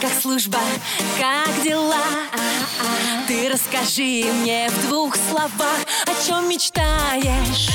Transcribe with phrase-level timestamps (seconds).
[0.00, 0.58] как служба,
[1.18, 2.02] как дела?
[3.28, 7.68] Ты расскажи мне в двух словах, о чем мечтаешь?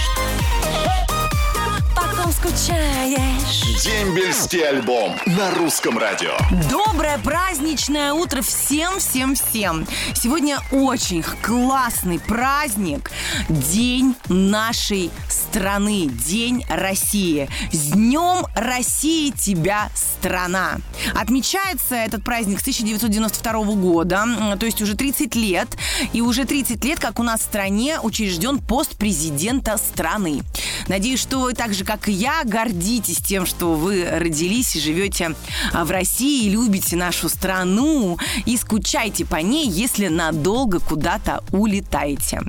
[1.95, 3.81] Потом скучаешь.
[3.81, 6.33] Дембельский альбом на русском радио.
[6.69, 9.87] Доброе праздничное утро всем-всем-всем.
[10.13, 13.11] Сегодня очень классный праздник.
[13.47, 16.07] День нашей страны.
[16.07, 17.47] День России.
[17.71, 20.77] С Днем России тебя, страна.
[21.13, 24.25] Отмечается этот праздник с 1992 года,
[24.59, 25.69] то есть уже 30 лет.
[26.11, 30.41] И уже 30 лет, как у нас в стране учрежден пост президента страны.
[30.87, 35.35] Надеюсь, что вы так же, как и я, гордитесь тем, что вы родились и живете
[35.71, 42.41] а, в России, любите нашу страну и скучаете по ней, если надолго куда-то улетаете.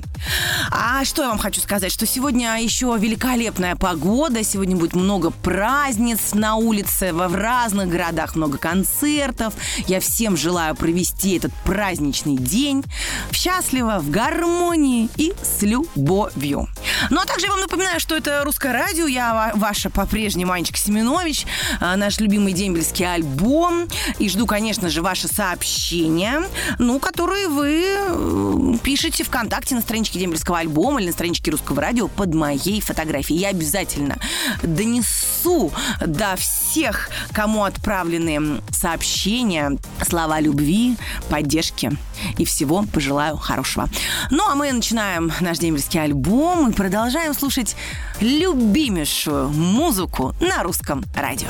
[0.71, 6.33] А что я вам хочу сказать, что сегодня еще великолепная погода, сегодня будет много праздниц
[6.33, 9.53] на улице, в разных городах много концертов.
[9.87, 12.83] Я всем желаю провести этот праздничный день
[13.31, 16.67] счастливо, в гармонии и с любовью.
[17.09, 20.77] Ну а также я вам напоминаю, что это русское радио, я ва- ваша по-прежнему Анечка
[20.77, 21.45] Семенович,
[21.79, 23.87] а, наш любимый дембельский альбом.
[24.19, 26.43] И жду, конечно же, ваши сообщения,
[26.79, 32.07] ну, которые вы э, пишете ВКонтакте на страничке дембельского альбома или на страничке русского радио
[32.07, 33.39] под моей фотографией.
[33.39, 34.17] Я обязательно
[34.63, 35.71] донесу
[36.05, 40.95] до всех, кому отправлены сообщения, слова любви,
[41.29, 41.91] поддержки
[42.37, 43.89] и всего пожелаю хорошего.
[44.31, 47.75] Ну, а мы начинаем наш дембельский альбом и продолжаем слушать
[48.21, 51.49] любимейшую музыку на русском радио.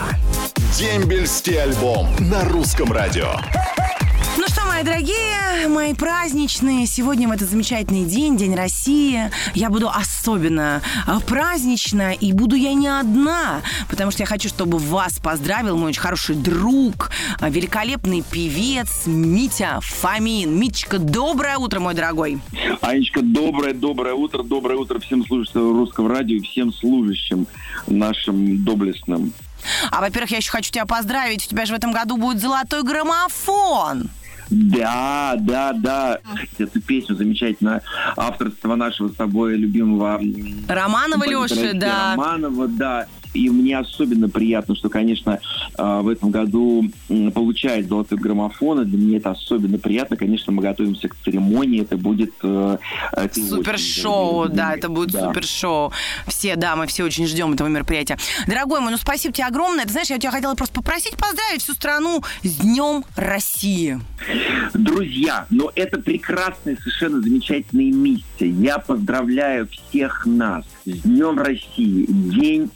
[0.76, 3.34] Дембельский альбом на русском радио.
[4.78, 11.20] Мои дорогие, мои праздничные, сегодня в этот замечательный день, День России, я буду особенно а,
[11.20, 16.02] празднична, и буду я не одна, потому что я хочу, чтобы вас поздравил мой очень
[16.02, 20.60] хороший друг, а, великолепный певец Митя Фомин.
[20.60, 22.40] Митечка, доброе утро, мой дорогой.
[22.82, 27.48] Анечка, доброе, доброе утро, доброе утро всем слушателям русского радио и всем служащим
[27.88, 29.34] нашим доблестным.
[29.90, 32.84] А, во-первых, я еще хочу тебя поздравить, у тебя же в этом году будет золотой
[32.84, 34.12] граммофон.
[34.50, 36.20] Да, да, да.
[36.58, 37.82] Эту песню замечательно
[38.16, 40.20] авторство нашего с тобой любимого
[40.68, 42.12] Романова Леши, да.
[42.16, 43.08] Романова, да.
[43.38, 45.40] И мне особенно приятно, что, конечно,
[45.78, 46.86] э, в этом году
[47.34, 48.82] получает золотой граммофон.
[48.82, 50.18] И для меня это особенно приятно.
[50.18, 51.82] Конечно, мы готовимся к церемонии.
[51.82, 52.34] Это будет...
[52.42, 52.78] э,
[53.34, 54.56] Супер-шоу, осенью.
[54.58, 55.28] да, это будет Да.
[55.28, 55.92] супер-шоу.
[56.28, 58.18] Все, да, мы все очень ждем этого мероприятия.
[58.48, 59.86] Дорогой мой, ну спасибо тебе огромное.
[59.86, 64.00] Ты знаешь, я тебя хотела просто попросить поздравить всю страну с Днем России.
[64.74, 68.50] Друзья, но это прекрасная, совершенно замечательная миссия.
[68.50, 72.70] Я поздравляю всех нас с Днем России, День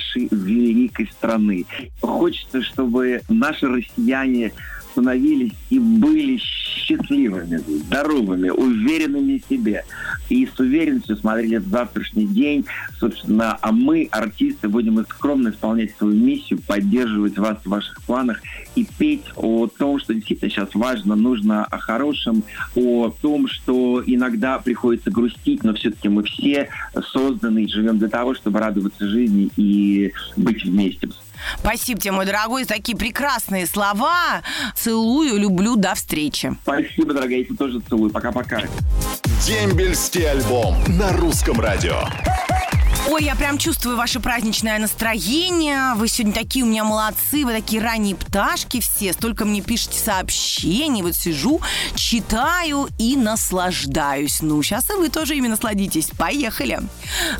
[0.00, 1.66] нашей великой страны.
[2.00, 4.52] Хочется, чтобы наши россияне
[4.92, 6.38] становились и были
[6.80, 9.84] счастливыми, здоровыми, уверенными в себе.
[10.28, 12.64] И с уверенностью смотрели в завтрашний день.
[12.98, 18.40] Собственно, а мы, артисты, будем скромно исполнять свою миссию, поддерживать вас в ваших планах
[18.74, 24.58] и петь о том, что действительно сейчас важно, нужно о хорошем, о том, что иногда
[24.58, 26.68] приходится грустить, но все-таки мы все
[27.12, 31.08] созданы и живем для того, чтобы радоваться жизни и быть вместе.
[31.58, 34.42] Спасибо тебе, мой дорогой, за такие прекрасные слова.
[34.76, 36.56] Целую, люблю, до встречи.
[36.62, 38.10] Спасибо, дорогая, я тебя тоже целую.
[38.10, 38.62] Пока-пока.
[39.46, 42.00] Дембельский альбом на русском радио.
[43.08, 45.94] Ой, я прям чувствую ваше праздничное настроение.
[45.96, 49.12] Вы сегодня такие у меня молодцы, вы такие ранние пташки все.
[49.14, 51.02] Столько мне пишете сообщений.
[51.02, 51.60] Вот сижу,
[51.94, 54.42] читаю и наслаждаюсь.
[54.42, 56.10] Ну, сейчас и вы тоже ими насладитесь.
[56.18, 56.78] Поехали.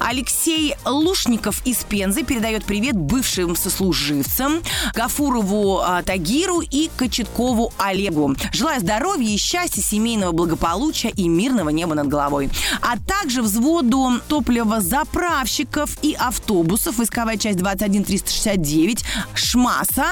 [0.01, 4.63] Алексей Лушников из Пензы передает привет бывшим сослуживцам
[4.95, 8.35] Гафурову а, Тагиру и Кочеткову Олегу.
[8.53, 12.51] Желаю здоровья и счастья, семейного благополучия и мирного неба над головой.
[12.81, 14.21] А также взводу
[15.51, 20.07] топливозаправщиков и автобусов, войсковая часть 21369, ШМАСа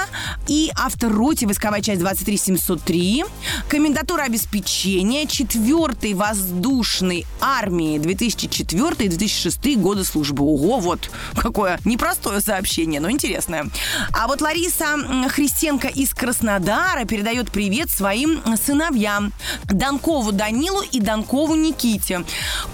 [0.47, 3.25] и автороте, войсковая часть 23703,
[3.67, 10.43] комендатура обеспечения 4 воздушной армии 2004-2006 годы службы.
[10.43, 13.67] Ого, вот какое непростое сообщение, но интересное.
[14.11, 14.85] А вот Лариса
[15.29, 19.33] Христенко из Краснодара передает привет своим сыновьям
[19.65, 22.23] Донкову Данилу и Донкову Никите,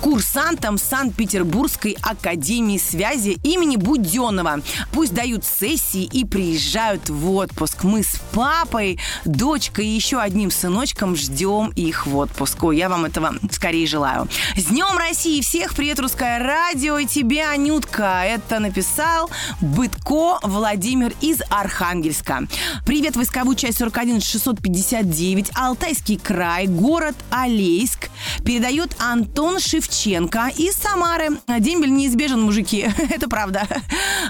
[0.01, 4.61] курсантам Санкт-Петербургской академии Академии связи имени Буденного.
[4.93, 7.83] Пусть дают сессии и приезжают в отпуск.
[7.83, 12.63] Мы с папой, дочкой и еще одним сыночком ждем их в отпуск.
[12.63, 14.29] Ой, я вам этого скорее желаю.
[14.55, 15.75] С Днем России всех!
[15.75, 16.97] Привет, Русское радио!
[16.97, 18.21] И тебе, Анютка!
[18.23, 19.29] Это написал
[19.59, 22.47] Бытко Владимир из Архангельска.
[22.85, 28.09] Привет, войсковую часть 41 659, Алтайский край, город Алейск.
[28.45, 31.37] Передает Антон Шевченко из Самары.
[31.59, 32.89] Дембель неизбежен, мужики.
[33.09, 33.67] Это правда.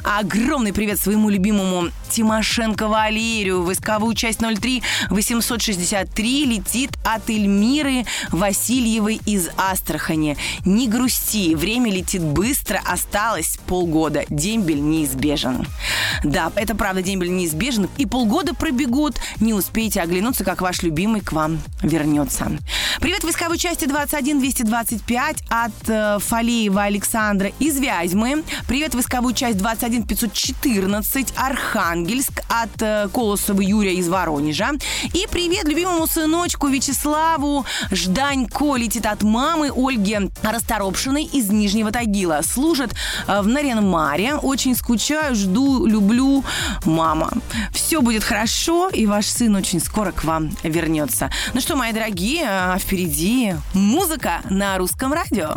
[0.04, 3.64] Огромный привет своему любимому Тимошенко Валерию.
[3.64, 10.38] Войсковую часть 03 863 летит от Эльмиры Васильевой из Астрахани.
[10.66, 14.24] Не грусти, время летит быстро, осталось полгода.
[14.30, 15.68] Дембель неизбежен.
[16.24, 17.90] Да, это правда, дембель неизбежен.
[17.98, 22.52] И полгода пробегут, не успеете оглянуться, как ваш любимый к вам вернется.
[23.00, 28.44] Привет, войсковой части 21 225 от э, Фалеева Александра из Вязьмы.
[28.68, 34.72] Привет, войсковую часть 21 514 Архангельск от э, Колосова Юрия из Воронежа.
[35.14, 42.42] И привет любимому сыночку Вячеславу Жданько летит от мамы Ольги Расторопшиной из Нижнего Тагила.
[42.44, 42.94] Служит
[43.28, 44.36] э, в Наренмаре.
[44.36, 46.44] Очень скучаю, жду, люблю.
[46.86, 47.32] Мама,
[47.72, 51.32] все будет хорошо, и ваш сын очень скоро к вам вернется.
[51.54, 55.56] Ну что, мои дорогие, а впереди музыка на русском радио.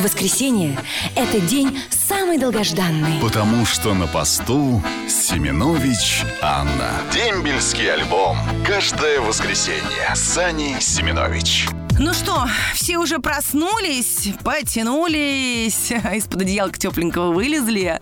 [0.00, 0.78] Воскресенье–
[1.14, 3.20] это день самый долгожданный.
[3.22, 6.90] Потому что на посту Семенович Анна.
[7.12, 8.36] Дембельский альбом.
[8.66, 10.14] Каждое воскресенье.
[10.14, 11.68] Сани Семенович.
[11.96, 18.00] Ну что, все уже проснулись, потянулись, из-под одеялка тепленького вылезли.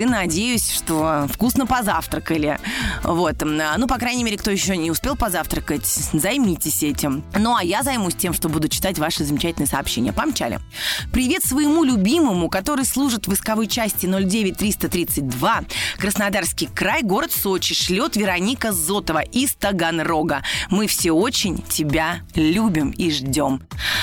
[0.00, 2.58] И надеюсь, что вкусно позавтракали.
[3.04, 3.36] Вот.
[3.42, 7.22] Ну, по крайней мере, кто еще не успел позавтракать, займитесь этим.
[7.38, 10.12] Ну, а я займусь тем, что буду читать ваши замечательные сообщения.
[10.12, 10.58] Помчали.
[11.12, 15.60] Привет своему любимому, который служит в войсковой части 09332.
[15.98, 17.74] Краснодарский край, город Сочи.
[17.74, 20.42] Шлет Вероника Зотова из Таганрога.
[20.68, 23.60] Мы все очень тебя любим и ждем.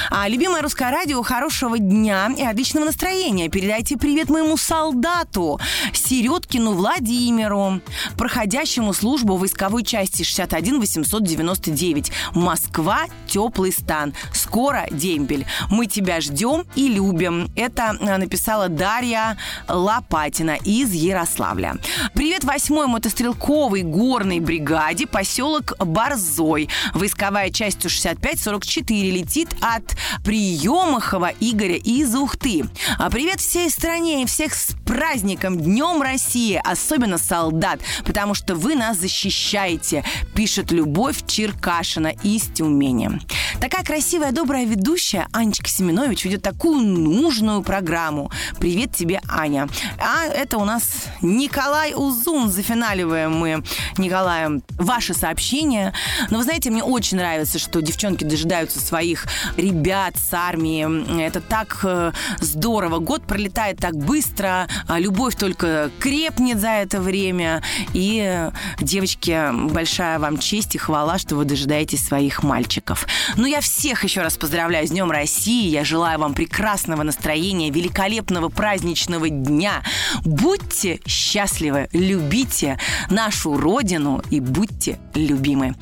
[0.09, 3.49] А любимое русское радио, хорошего дня и отличного настроения.
[3.49, 5.59] Передайте привет моему солдату
[5.93, 7.81] Середкину Владимиру,
[8.17, 12.11] проходящему службу в войсковой части 61 899.
[12.33, 14.13] Москва, теплый стан.
[14.33, 15.45] Скоро дембель.
[15.69, 17.49] Мы тебя ждем и любим.
[17.55, 19.37] Это а, написала Дарья
[19.67, 21.75] Лопатина из Ярославля.
[22.13, 26.69] Привет восьмой мотострелковой горной бригаде, поселок Борзой.
[26.93, 32.65] Войсковая часть 65-44 летит от Приемахова Игоря из Ухты.
[32.97, 38.75] А привет всей стране и всех с праздником, Днем России, особенно солдат, потому что вы
[38.75, 40.03] нас защищаете,
[40.33, 43.19] пишет Любовь Черкашина из Тюмени.
[43.59, 48.31] Такая красивая, добрая ведущая Анечка Семенович ведет такую нужную программу.
[48.59, 49.67] Привет тебе, Аня.
[49.99, 52.49] А это у нас Николай Узун.
[52.49, 53.63] Зафиналиваем мы
[53.97, 55.93] Николаем ваши сообщения.
[56.29, 59.25] Но вы знаете, мне очень нравится, что девчонки дожидаются своих
[59.57, 61.21] ребят с армии.
[61.21, 62.99] Это так э, здорово.
[62.99, 67.63] Год пролетает так быстро, любовь только крепнет за это время.
[67.93, 73.07] И, девочки, большая вам честь и хвала, что вы дожидаетесь своих мальчиков.
[73.35, 75.69] Ну, я всех еще раз поздравляю с Днем России.
[75.69, 79.83] Я желаю вам прекрасного настроения, великолепного праздничного дня.
[80.23, 85.75] Будьте счастливы, любите нашу Родину и будьте любимы.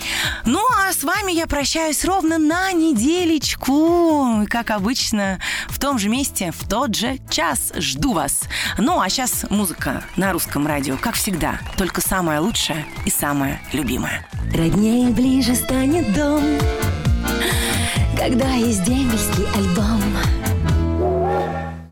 [0.45, 4.45] Ну, а с вами я прощаюсь ровно на неделечку.
[4.49, 7.73] Как обычно, в том же месте, в тот же час.
[7.77, 8.43] Жду вас.
[8.85, 11.59] Ну, а сейчас музыка на русском радио, как всегда.
[11.75, 14.27] Только самое лучшее и самое любимое.
[14.53, 16.43] Роднее ближе станет дом,
[18.15, 20.03] когда есть дембельский альбом.